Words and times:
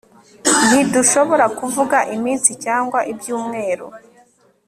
Ntidushobora 0.67 1.45
kuvuga 1.59 1.97
iminsi 2.15 2.51
cyangwa 2.63 2.99
ibyumweru 3.11 3.87